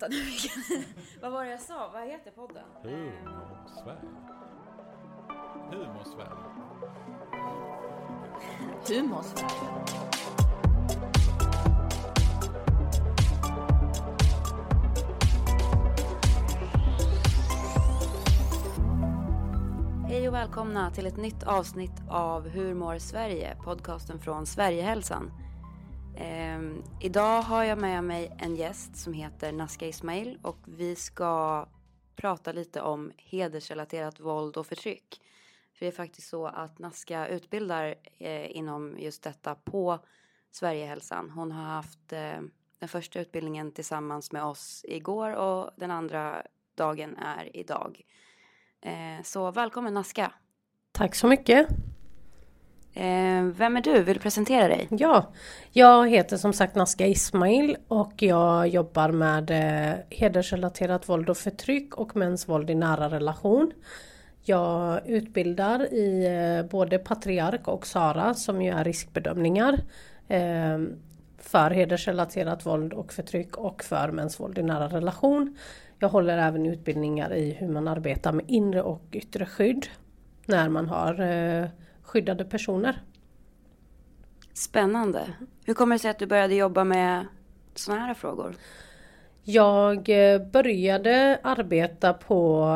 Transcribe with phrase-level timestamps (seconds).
[0.00, 0.22] vänta nu.
[1.20, 1.90] Vad var det jag sa?
[1.92, 2.64] Vad heter podden?
[2.82, 4.00] Humor-Sverige.
[5.70, 6.30] Humor-Sverige.
[8.88, 10.06] Humorsverige.
[20.08, 23.56] Hej och välkomna till ett nytt avsnitt av Hur mår Sverige?
[23.64, 25.45] Podcasten från Sverigehälsan.
[26.16, 26.60] Eh,
[27.00, 31.66] idag har jag med mig en gäst som heter Naska Ismail och vi ska
[32.16, 35.20] prata lite om hedersrelaterat våld och förtryck.
[35.74, 39.98] För det är faktiskt så att Naska utbildar eh, inom just detta på
[40.50, 41.30] Sverigehälsan.
[41.30, 42.40] Hon har haft eh,
[42.78, 46.42] den första utbildningen tillsammans med oss igår och den andra
[46.74, 48.00] dagen är idag.
[48.80, 50.32] Eh, så välkommen Naska.
[50.92, 51.68] Tack så mycket.
[52.96, 54.02] Eh, vem är du?
[54.02, 54.88] Vill du presentera dig?
[54.90, 55.32] Ja,
[55.72, 61.94] jag heter som sagt Naska Ismail och jag jobbar med eh, hedersrelaterat våld och förtryck
[61.94, 63.72] och mäns våld i nära relation.
[64.42, 69.78] Jag utbildar i eh, både Patriark och Sara som ju är riskbedömningar
[70.28, 70.78] eh,
[71.38, 75.56] för hedersrelaterat våld och förtryck och för mäns våld i nära relation.
[75.98, 79.86] Jag håller även utbildningar i hur man arbetar med inre och yttre skydd
[80.46, 81.68] när man har eh,
[82.06, 83.02] skyddade personer.
[84.52, 85.32] Spännande.
[85.64, 87.26] Hur kommer det sig att du började jobba med
[87.74, 88.56] sådana här frågor?
[89.48, 92.66] Jag eh, började arbeta på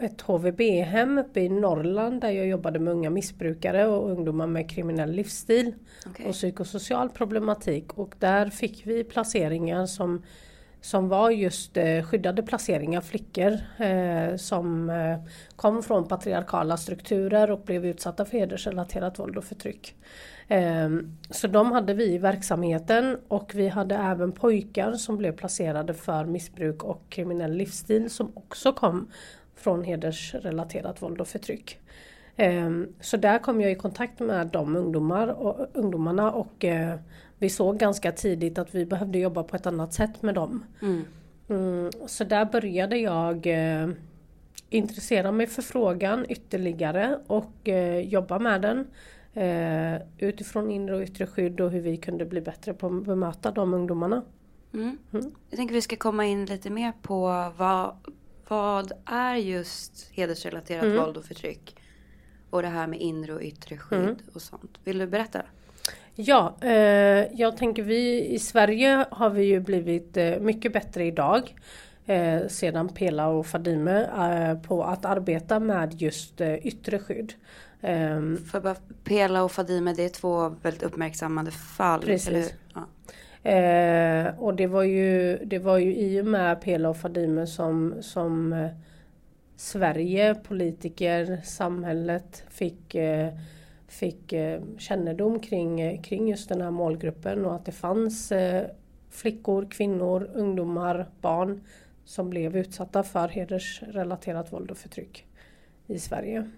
[0.00, 5.12] ett HVB-hem uppe i Norrland där jag jobbade med unga missbrukare och ungdomar med kriminell
[5.12, 5.74] livsstil
[6.06, 6.26] Okej.
[6.26, 10.22] och psykosocial problematik och där fick vi placeringar som
[10.80, 15.18] som var just eh, skyddade placeringar, flickor eh, som eh,
[15.56, 19.94] kom från patriarkala strukturer och blev utsatta för hedersrelaterat våld och förtryck.
[20.48, 20.88] Eh,
[21.30, 26.24] så de hade vi i verksamheten och vi hade även pojkar som blev placerade för
[26.24, 29.08] missbruk och kriminell livsstil som också kom
[29.56, 31.78] från hedersrelaterat våld och förtryck.
[32.36, 32.70] Eh,
[33.00, 36.98] Så där kom jag i kontakt med de ungdomar och, ungdomarna och eh,
[37.38, 40.64] vi såg ganska tidigt att vi behövde jobba på ett annat sätt med dem.
[40.82, 41.04] Mm.
[41.48, 43.88] Mm, så där började jag eh,
[44.70, 48.86] intressera mig för frågan ytterligare och eh, jobba med den.
[49.34, 53.50] Eh, utifrån inre och yttre skydd och hur vi kunde bli bättre på att bemöta
[53.50, 54.22] de ungdomarna.
[54.74, 54.98] Mm.
[55.12, 55.32] Mm.
[55.50, 57.96] Jag tänker vi ska komma in lite mer på vad,
[58.48, 60.96] vad är just hedersrelaterat Mm.
[60.96, 61.76] våld och förtryck?
[62.56, 64.16] Och det här med inre och yttre skydd Mm.
[64.34, 64.78] och sånt.
[64.84, 65.42] Vill du berätta?
[66.14, 66.70] Ja, eh,
[67.40, 71.54] jag tänker vi i Sverige har vi ju blivit eh, mycket bättre idag.
[72.06, 77.32] Eh, sedan Pela och Fadime eh, på att arbeta med just eh, yttre skydd.
[77.80, 82.00] Ehm, För bara Pela och Fadime, det är två väldigt uppmärksammade fall.
[82.02, 82.54] Precis.
[82.74, 82.86] Ja.
[83.50, 87.94] Eh, och det var, ju, det var ju i och med Pela och Fadime som,
[88.00, 88.68] som
[89.56, 93.34] Sverige, politiker, samhället fick, eh,
[93.88, 98.66] fick eh, kännedom kring, kring just den här målgruppen och att det fanns eh,
[99.10, 101.60] flickor, kvinnor, ungdomar, barn
[102.04, 105.26] som blev utsatta för hedersrelaterat våld och förtryck
[105.86, 106.50] i Sverige.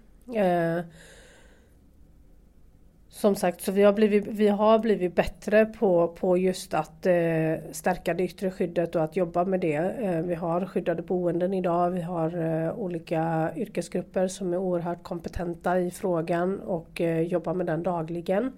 [3.19, 7.55] Som sagt, så vi har blivit, vi har blivit bättre på, på just att eh,
[7.73, 9.75] stärka det yttre skyddet och att jobba med det.
[9.75, 12.37] Eh, vi har skyddade boenden idag, vi har
[12.67, 18.53] eh, olika yrkesgrupper som är oerhört kompetenta i frågan och eh, jobbar med den dagligen.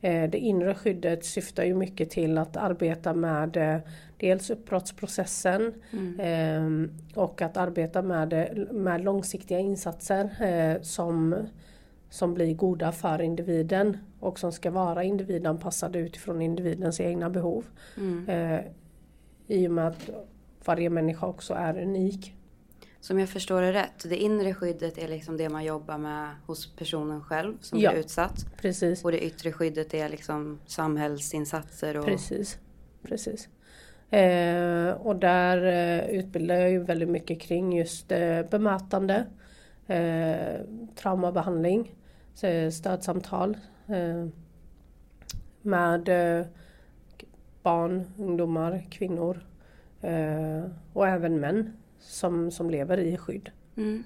[0.00, 3.78] Eh, det inre skyddet syftar ju mycket till att arbeta med eh,
[4.16, 6.90] dels uppbrottsprocessen Mm.
[7.14, 10.28] och att arbeta med, med långsiktiga insatser
[10.82, 11.34] som
[12.14, 17.64] som blir goda för individen och som ska vara individanpassade utifrån individens egna behov.
[17.96, 18.28] Mm.
[18.28, 18.60] Eh,
[19.46, 20.10] I och med att
[20.64, 22.34] varje människa också är unik.
[23.00, 26.76] Som jag förstår det rätt, det inre skyddet är liksom det man jobbar med hos
[26.76, 27.90] personen själv som Ja.
[27.90, 28.46] blir utsatt.
[28.60, 32.04] Precis, Och det yttre skyddet är liksom samhällsinsatser och...
[32.06, 32.58] precis,
[33.02, 33.48] precis.
[34.10, 39.26] Eh, och där eh, utbildar jag ju väldigt mycket kring just eh, bemötande,
[39.86, 40.60] eh,
[40.96, 41.94] traumabehandling,
[42.72, 44.26] stödsamtal eh,
[45.62, 46.46] med eh,
[47.62, 49.46] barn, ungdomar, kvinnor
[50.00, 53.50] eh, och även män som, som lever i skydd.
[53.76, 54.04] Mm.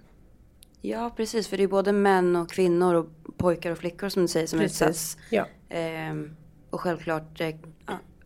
[0.80, 1.48] Ja, precis.
[1.48, 4.60] För det är både män och kvinnor och pojkar och flickor som du säger som
[4.60, 5.16] utsätts.
[5.30, 6.36] Ja, Ehm,
[6.70, 7.54] och självklart eh,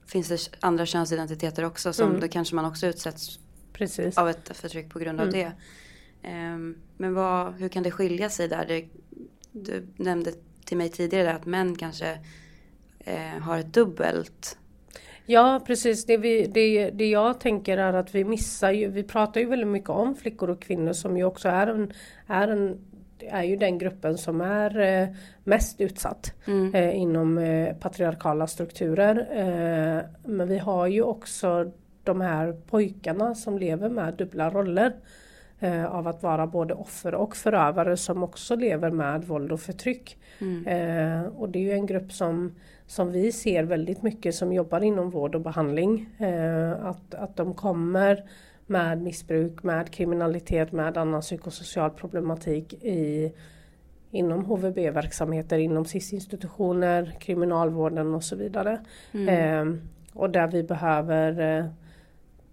[0.06, 2.20] finns det andra könsidentiteter också som Mm.
[2.20, 3.38] då kanske man också utsätts
[3.72, 4.18] precis.
[4.18, 5.40] av ett förtryck på grund av Mm.
[5.40, 5.52] det.
[6.28, 8.64] Ehm, men vad, hur kan det skilja sig där?
[8.68, 8.88] Det,
[9.52, 10.32] du nämnde
[10.64, 12.18] till mig tidigare att män kanske
[12.98, 14.58] eh, har ett dubbelt
[15.26, 19.40] Ja precis, det, vi, det, det jag tänker är att vi missar ju, vi pratar
[19.40, 21.92] ju väldigt mycket om flickor och kvinnor som ju också är en,
[22.26, 22.78] är en
[23.30, 25.08] är ju den gruppen som är eh,
[25.44, 26.74] mest utsatt Mm.
[26.74, 29.16] eh, inom eh, patriarkala strukturer.
[29.30, 31.72] Eh, men vi har ju också
[32.04, 34.92] de här pojkarna som lever med dubbla roller
[35.62, 40.18] eh, av att vara både offer och förövare som också lever med våld och förtryck.
[40.38, 40.66] Mm.
[40.66, 42.54] Eh, och det är ju en grupp som,
[42.86, 46.08] som vi ser väldigt mycket som jobbar inom vård och behandling.
[46.18, 48.24] Eh, att, att de kommer
[48.66, 53.32] med missbruk, med kriminalitet, med annan psykosocial problematik i,
[54.10, 58.80] inom HVB-verksamheter, inom SIS-institutioner, kriminalvården och så vidare.
[59.12, 59.28] Mm.
[59.28, 59.78] Eh,
[60.12, 61.64] och där vi behöver eh,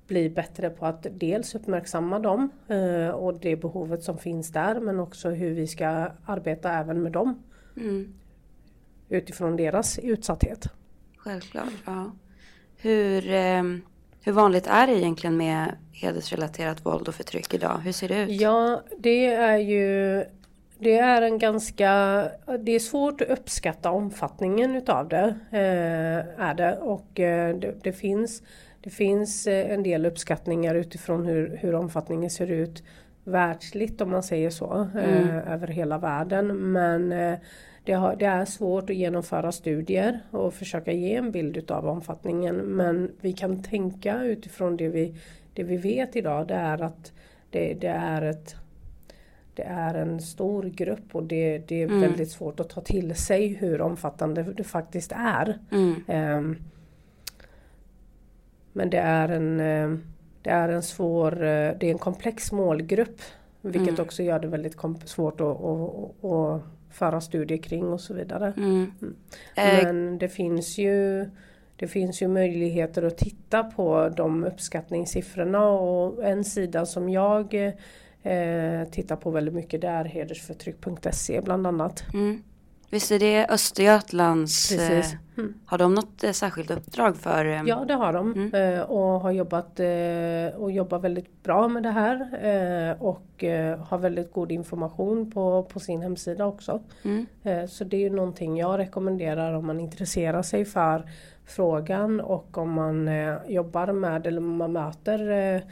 [0.09, 4.99] bli bättre på att dels uppmärksamma dem eh, och det behovet som finns där men
[4.99, 7.43] också hur vi ska arbeta även med dem
[7.77, 8.13] Mm.
[9.09, 10.67] utifrån deras utsatthet.
[11.17, 12.11] Självklart, ja.
[12.77, 13.63] Hur, eh,
[14.23, 17.77] hur vanligt är det egentligen med hedersrelaterat våld och förtryck idag?
[17.83, 18.41] Hur ser det ut?
[18.41, 20.23] Ja, det är ju
[20.81, 21.91] det är en ganska,
[22.59, 25.35] det är svårt att uppskatta omfattningen utav det.
[25.51, 26.77] Eh, är det.
[26.77, 28.43] Och eh, det, det, finns,
[28.81, 32.83] det finns eh, en del uppskattningar utifrån hur, hur omfattningen ser ut
[33.23, 34.87] världsligt om man säger så.
[34.95, 35.29] Eh, Mm.
[35.29, 36.47] över hela världen.
[36.71, 37.37] Men eh,
[37.83, 42.55] det, har, det är svårt att genomföra studier och försöka ge en bild utav omfattningen.
[42.55, 45.15] Men vi kan tänka utifrån det vi,
[45.53, 46.47] det vi vet idag.
[46.47, 47.11] Det är att
[47.49, 48.55] det, det är ett
[49.53, 52.01] det är en stor grupp och det, det är Mm.
[52.01, 55.59] väldigt svårt att ta till sig hur omfattande det faktiskt är.
[55.71, 55.95] Mm.
[56.07, 56.57] Ehm,
[58.73, 59.97] men det är en, eh,
[60.41, 63.21] det är en svår, eh, det är en komplex målgrupp.
[63.61, 64.01] Vilket Mm.
[64.01, 64.75] också gör det väldigt
[65.05, 66.61] svårt att, att, att
[66.91, 68.53] föra studier kring och så vidare.
[68.57, 68.91] Mm.
[69.55, 71.25] Eh, Men det finns ju
[71.75, 77.53] det finns ju möjligheter att titta på de uppskattningssiffrorna och en sida som jag
[78.23, 82.03] eh, tittar på väldigt mycket det är hedersförtryck.se bland annat.
[82.13, 82.43] mm.
[82.89, 84.69] Visst är det Östergötlands...
[84.69, 85.13] Precis.
[85.13, 85.53] Eh, Mm.
[85.65, 87.45] har de något eh, särskilt uppdrag för?
[87.45, 88.83] Eh, Ja det har de Mm.
[88.83, 89.79] och har jobbat
[90.57, 92.19] och jobbar väldigt bra med det här
[92.99, 93.43] och
[93.87, 96.81] har väldigt god information på, på sin hemsida också.
[97.03, 97.25] Mm.
[97.67, 101.09] Så det är ju någonting jag rekommenderar om man intresserar sig för
[101.45, 103.09] frågan och om man
[103.47, 105.63] jobbar med eller man möter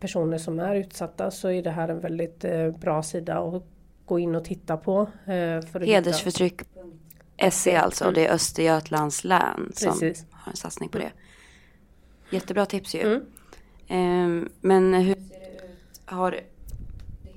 [0.00, 2.44] personer som är utsatta så är det här en väldigt
[2.80, 3.62] bra sida att
[4.06, 5.00] gå in och titta på.
[5.26, 10.00] eh, Hedersförtryck.se alltså, det är Östergötlands län som Mm.
[10.00, 10.26] Precis.
[10.30, 11.12] har en satsning på det.
[12.30, 13.00] Jättebra tips ju.
[13.00, 13.22] Mm.
[13.88, 16.00] Ehm, men hur ser det ut?
[16.04, 16.40] Har det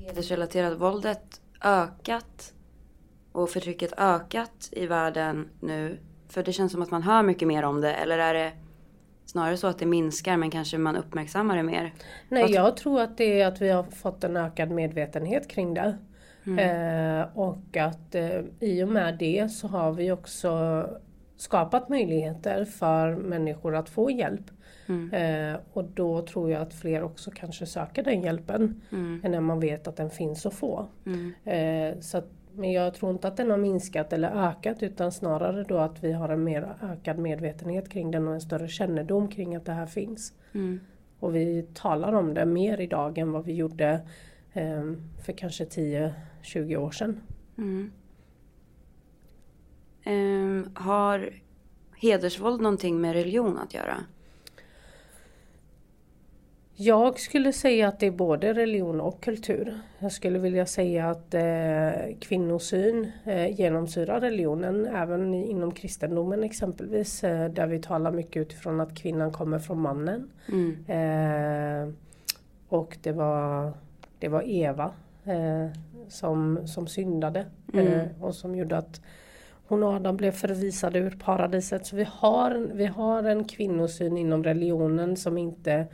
[0.05, 2.53] hedersrelaterade våldet ökat
[3.31, 5.99] och förtrycket ökat i världen nu?
[6.29, 7.93] För det känns som att man hör mycket mer om det.
[7.93, 8.51] Eller är det
[9.25, 11.93] snarare så att det minskar men kanske man uppmärksammar det mer?
[12.29, 15.97] Nej, jag tror att det är att vi har fått en ökad medvetenhet kring det.
[16.55, 20.83] Eh, och att eh, i och med det så har vi också
[21.37, 24.51] skapat möjligheter för människor att få hjälp.
[24.87, 25.13] Mm.
[25.13, 28.81] Eh, och då tror jag att fler också kanske söker den hjälpen.
[28.91, 29.31] Mm.
[29.31, 30.87] När man vet att den finns att få.
[31.05, 31.33] Mm.
[31.43, 35.63] Eh, så att, men jag tror inte att den har minskat eller ökat utan snarare
[35.63, 39.55] då att vi har en mer ökad medvetenhet kring den och en större kännedom kring
[39.55, 40.33] att det här finns.
[40.53, 40.79] Mm.
[41.19, 43.99] Och vi talar om det mer idag än vad vi gjorde
[45.25, 47.21] för kanske 10-20 år sedan.
[47.57, 47.91] Mm.
[50.03, 51.33] Ehm, har
[51.95, 53.97] hedersvåld någonting med religion att göra?
[56.79, 59.79] Jag skulle säga att det är både religion och kultur.
[59.99, 67.49] Jag skulle vilja säga att eh, kvinnosyn eh, genomsyrar religionen även inom kristendomen exempelvis eh,
[67.49, 70.29] där vi talar mycket utifrån att kvinnan kommer från mannen.
[70.47, 70.85] Mm.
[70.87, 71.93] Eh,
[72.69, 73.73] och det var,
[74.19, 74.91] det var Eva
[75.25, 75.67] eh,
[76.07, 77.87] som, som syndade Mm.
[77.87, 79.01] eh, och som gjorde att
[79.67, 81.85] hon och Adam blev förvisade ur paradiset.
[81.85, 85.87] Så vi har, vi har en kvinnosyn inom religionen som inte,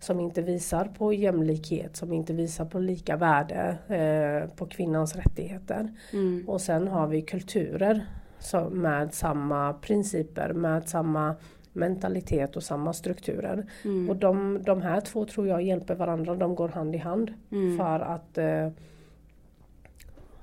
[0.00, 5.92] som inte visar på jämlikhet, som inte visar på lika värde, eh, på kvinnans rättigheter.
[6.12, 6.44] Mm.
[6.48, 8.06] Och sen har vi kulturer
[8.38, 11.34] som, med samma principer, med samma
[11.72, 13.66] mentalitet och samma strukturer.
[13.84, 14.10] Mm.
[14.10, 17.78] Och de, de här två tror jag hjälper varandra, de går hand i hand Mm.
[17.78, 18.68] för att eh,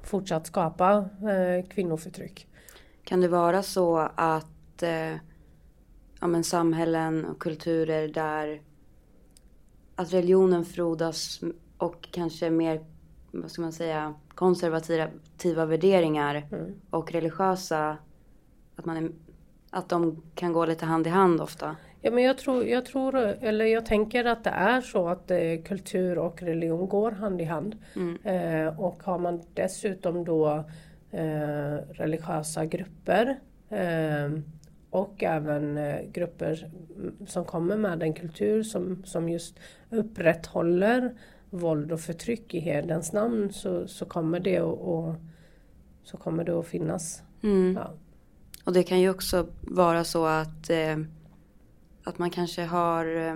[0.03, 2.48] fortsatt skapa eh, kvinnoförtryck.
[3.03, 5.13] Kan det vara så att eh,
[6.21, 8.62] ja, men samhällen och kulturer där
[9.95, 11.41] att religionen frodas
[11.77, 12.81] och kanske mer,
[13.31, 16.71] vad ska man säga, konservativa värderingar Mm.
[16.89, 17.98] och religiösa,
[18.75, 19.12] att man är
[19.71, 21.75] att de kan gå lite hand i hand ofta?
[22.01, 25.61] Ja, men jag tror, jag tror, eller jag tänker att det är så att eh,
[25.65, 27.77] kultur och religion går hand i hand.
[27.95, 28.17] Mm.
[28.23, 30.63] Eh, och har man dessutom då
[31.11, 34.39] eh, religiösa grupper eh,
[34.89, 36.71] och även eh, grupper
[37.27, 39.59] som kommer med en kultur som, som just
[39.89, 41.15] upprätthåller
[41.49, 45.15] våld och förtryck i herdens namn så, så kommer det att, och,
[46.03, 47.23] så kommer det att finnas.
[47.43, 47.77] Mm.
[47.81, 47.93] Ja.
[48.63, 50.98] Och det kan ju också vara så att, eh,
[52.04, 53.36] att man kanske har eh,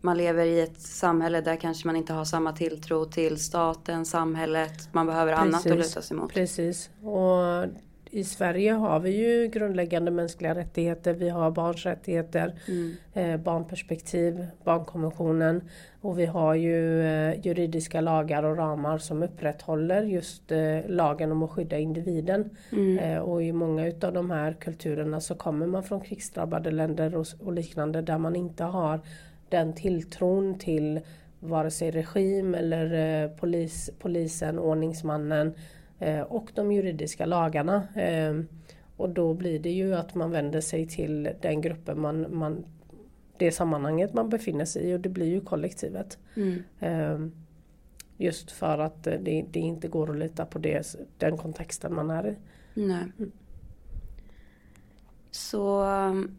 [0.00, 4.88] man lever i ett samhälle där kanske man inte har samma tilltro till staten, samhället.
[4.92, 6.32] Man behöver annat att luta sig mot.
[6.32, 6.90] Precis.
[7.02, 7.66] Och
[8.10, 11.14] i Sverige har vi ju grundläggande mänskliga rättigheter.
[11.14, 12.92] Vi har barns rättigheter, Mm.
[13.14, 15.60] eh, barnperspektiv, barnkonventionen.
[16.00, 21.42] Och vi har ju eh, juridiska lagar och ramar som upprätthåller just eh, lagen om
[21.42, 22.50] att skydda individen.
[22.72, 23.22] Mm.
[23.22, 27.52] Och i många utav de här kulturerna så kommer man från krigsdrabbade länder och, och
[27.52, 29.00] liknande där man inte har
[29.48, 31.00] den tilltron till
[31.40, 35.54] vare sig regim eller polis, polisen, ordningsmannen
[36.28, 37.88] och de juridiska lagarna.
[37.94, 38.34] Eh,
[38.96, 42.64] och då blir det ju att man vänder sig till den gruppen man, man
[43.38, 46.18] det sammanhanget man befinner sig i och det blir ju kollektivet.
[46.34, 46.62] Mm.
[46.80, 47.28] Eh,
[48.16, 52.10] just för att eh, det, det inte går att lita på det, den kontexten man
[52.10, 52.36] är i.
[52.74, 53.04] Nej.
[55.30, 56.36] Så um,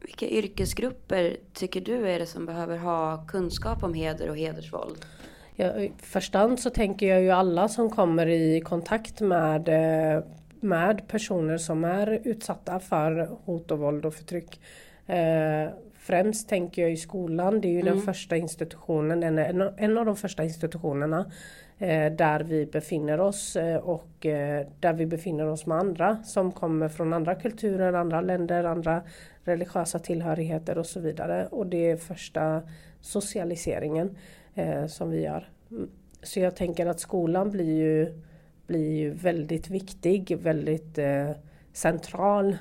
[0.00, 5.06] vilka yrkesgrupper tycker du är det som behöver ha kunskap om heder och hedersvåld?
[5.56, 10.22] Ja, I första hand så tänker jag ju alla som kommer i kontakt med, eh,
[10.60, 14.60] med personer som är utsatta för hot och våld och förtryck.
[15.06, 15.68] Eh,
[16.02, 20.06] Främst tänker jag i skolan, det är ju den första institutionen, en, en, en av
[20.06, 21.30] de första institutionerna
[21.78, 26.52] eh, där vi befinner oss eh, och eh, där vi befinner oss med andra som
[26.52, 29.02] kommer från andra kulturer, andra länder, andra
[29.44, 31.46] religiösa tillhörigheter och så vidare.
[31.46, 32.62] Och det är första
[33.00, 34.16] socialiseringen
[34.54, 35.48] eh, som vi gör.
[35.70, 35.90] Mm.
[36.22, 38.22] Så jag tänker att skolan blir ju,
[38.66, 41.30] blir ju väldigt viktig, väldigt eh,
[41.72, 42.56] central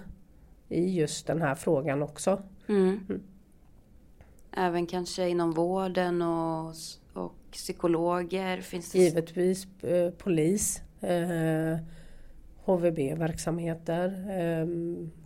[0.69, 2.43] i just den här frågan också.
[2.67, 3.21] Mm.
[4.51, 6.73] Även kanske inom vården och,
[7.13, 8.99] och psykologer finns det?
[8.99, 11.77] Givetvis eh, polis, eh,
[12.65, 14.67] HVB-verksamheter, eh,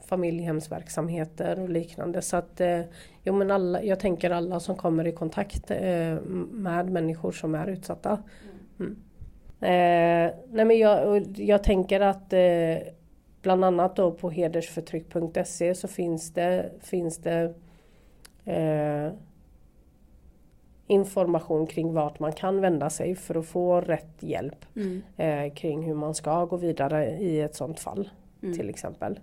[0.05, 2.21] familjehemsverksamheter och liknande.
[2.21, 2.81] Så att, eh,
[3.23, 6.15] jo, men alla, jag tänker alla som kommer i kontakt eh,
[6.51, 8.23] med människor som är utsatta.
[8.79, 8.95] Mm.
[9.59, 12.77] Eh, nej men jag, jag tänker att eh,
[13.41, 17.53] bland annat då på hedersförtryck.se så finns det, finns det
[18.45, 19.11] eh,
[20.87, 25.01] information kring vart man kan vända sig för att få rätt hjälp Mm.
[25.17, 28.09] eh, kring hur man ska gå vidare i ett sådant fall
[28.43, 28.57] Mm.
[28.57, 29.19] till exempel.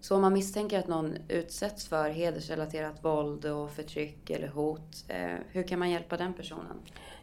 [0.00, 5.36] Så om man misstänker att någon utsätts för hedersrelaterat våld och förtryck eller hot, eh,
[5.52, 6.76] hur kan man hjälpa den personen?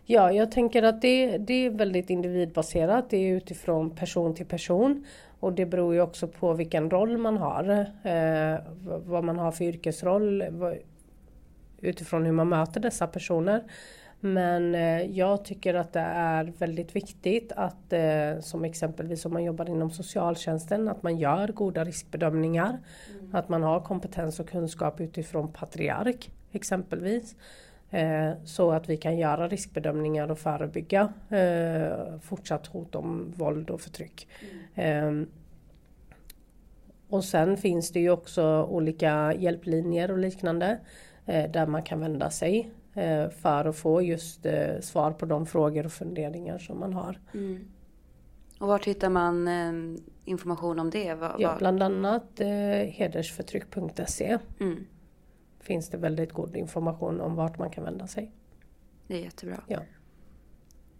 [0.05, 3.09] Ja, jag tänker att det, det är väldigt individbaserat.
[3.09, 5.05] Det är utifrån person till person.
[5.39, 7.69] Och det beror ju också på vilken roll man har.
[8.03, 8.59] Eh,
[9.05, 10.43] vad man har för yrkesroll.
[11.81, 13.63] Utifrån hur man möter dessa personer.
[14.19, 19.43] Men eh, jag tycker att det är väldigt viktigt att eh, som exempelvis om man
[19.43, 22.79] jobbar inom socialtjänsten att man gör goda riskbedömningar.
[23.31, 27.35] Att man har kompetens och kunskap utifrån patriark exempelvis.
[27.91, 31.13] Eh, så att vi kan göra riskbedömningar och förebygga
[32.21, 34.27] fortsatt hot om våld och förtryck.
[34.75, 35.11] Eh,
[37.09, 40.79] och sen finns det ju också olika hjälplinjer och liknande
[41.25, 45.85] där man kan vända sig eh, för att få just eh, svar på de frågor
[45.85, 47.19] och funderingar som man har.
[47.33, 47.67] Mm.
[48.59, 51.13] Och vart hittar man eh, information om det?
[51.13, 52.47] Va, Ja, va- bland annat eh,
[52.89, 54.85] hedersförtryck.se mm.
[55.59, 58.31] finns det väldigt god information om vart man kan vända sig.
[59.07, 59.63] Det är jättebra.
[59.67, 59.79] Ja.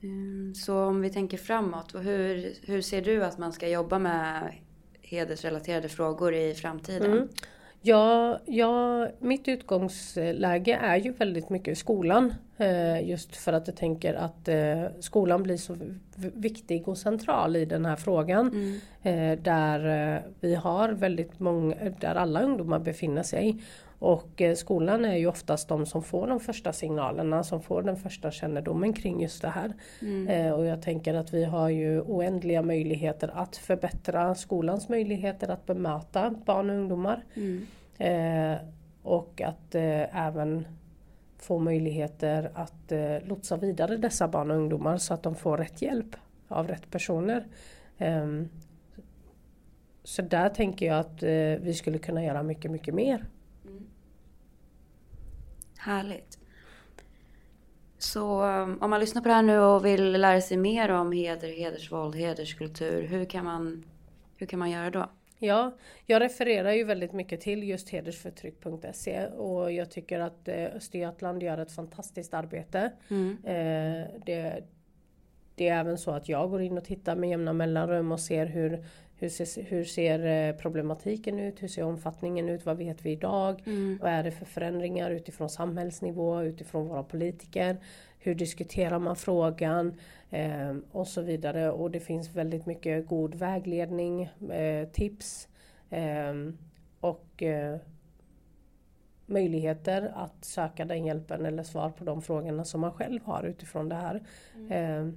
[0.03, 4.53] Mm, Så om vi tänker framåt, hur, hur ser du att man ska jobba med
[5.01, 7.11] hedersrelaterade frågor i framtiden?
[7.11, 7.27] Mm.
[7.81, 12.33] Ja, ja, mitt utgångsläge är ju väldigt mycket skolan.
[12.59, 15.77] Eh, just för att jag tänker att eh, skolan blir så
[16.33, 18.47] viktig och central i den här frågan.
[18.47, 18.79] Mm.
[19.01, 23.61] Eh, där vi har väldigt många, där alla ungdomar befinner sig.
[23.99, 28.31] Och skolan är ju oftast de som får de första signalerna, som får den första
[28.31, 29.73] kännedomen kring just det här.
[30.01, 30.53] Mm.
[30.53, 36.35] Och jag tänker att vi har ju oändliga möjligheter att förbättra skolans möjligheter att bemöta
[36.45, 37.23] barn och ungdomar.
[37.35, 37.65] Mm.
[39.03, 39.75] Och att
[40.11, 40.65] även
[41.39, 45.81] få möjligheter att eh, lotsa vidare dessa barn och ungdomar så att de får rätt
[45.81, 46.15] hjälp
[46.47, 47.47] av rätt personer.
[47.97, 48.49] Ehm,
[50.03, 51.29] så där tänker jag att eh,
[51.61, 53.25] vi skulle kunna göra mycket, mycket mer.
[53.65, 53.87] Mm.
[55.77, 56.39] Härligt.
[57.97, 61.11] Så um, om man lyssnar på det här nu och vill lära sig mer om
[61.11, 63.83] heder, hedersvåld, hederskultur, hur kan man,
[64.35, 65.09] hur kan man göra då?
[65.39, 65.71] Ja,
[66.05, 71.57] jag refererar ju väldigt mycket till just hedersförtryck.se och jag tycker att eh, Östergötland gör
[71.57, 72.91] ett fantastiskt arbete.
[73.09, 73.37] Mm.
[73.43, 74.63] Eh, det,
[75.55, 78.45] det är även så att jag går in och tittar med jämna mellanrum och ser
[78.45, 81.63] hur, hur, ser, hur ser eh, problematiken ut?
[81.63, 82.65] Hur ser omfattningen ut?
[82.65, 83.63] Vad vet vi idag?
[83.65, 83.99] Mm.
[84.01, 87.77] Vad är det för förändringar utifrån samhällsnivå, utifrån våra politiker?
[88.21, 89.93] Hur diskuterar man frågan?
[90.29, 91.71] Eh, och så vidare.
[91.71, 94.21] Och det finns väldigt mycket god vägledning,
[94.51, 95.47] eh, tips
[95.89, 96.33] eh,
[96.99, 97.77] och eh,
[99.25, 103.89] möjligheter att söka den hjälpen eller svar på de frågorna som man själv har utifrån
[103.89, 104.23] det här.
[104.69, 105.09] Eh,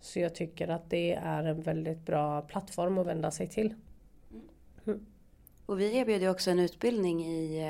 [0.00, 3.74] så jag tycker att det är en väldigt bra plattform att vända sig till.
[5.66, 7.62] Och vi erbjuder också en utbildning i,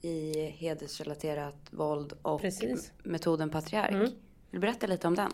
[0.00, 2.92] i hedersrelaterat våld och Precis.
[3.02, 3.90] metoden patriark.
[3.90, 4.02] Mm.
[4.02, 4.14] Vill
[4.50, 5.30] du berätta lite om den?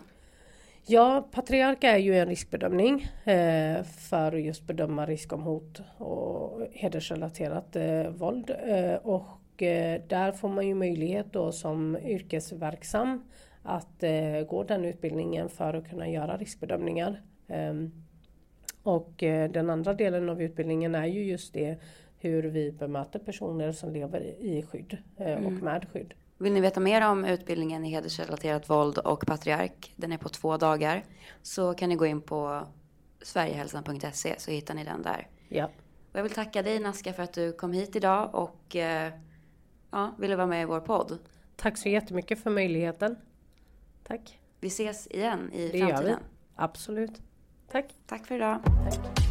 [0.86, 6.60] Ja, Patriark är ju en riskbedömning eh, för att just bedöma risk om hot och
[6.72, 8.50] hedersrelaterat eh, våld.
[8.50, 13.24] Eh, och eh, där får man ju möjlighet då som yrkesverksam
[13.62, 17.22] att eh, gå den utbildningen för att kunna göra riskbedömningar.
[17.48, 17.92] Ehm,
[18.82, 21.78] och eh, den andra delen av utbildningen är ju just det
[22.24, 26.14] hur vi bemöter personer som lever i skydd eh, och med skydd.
[26.38, 30.56] Vill ni veta mer om utbildningen i hedersrelaterat våld och patriark, den är på två
[30.56, 31.04] dagar,
[31.42, 32.66] så kan ni gå in på
[33.22, 35.28] sverigehälsan.se så hittar ni den där.
[35.48, 35.64] Ja.
[36.12, 39.12] Och jag vill tacka dig Naska för att du kom hit idag och eh,
[39.90, 41.18] ja, ville vara med i vår podd.
[41.56, 43.16] Tack så jättemycket för möjligheten.
[44.02, 44.38] Tack.
[44.60, 45.92] Vi ses igen i Det gör vi.
[45.92, 46.18] framtiden.
[46.54, 47.22] Absolut.
[47.70, 47.94] Tack.
[48.06, 48.58] Tack för idag.
[48.64, 49.23] Tack.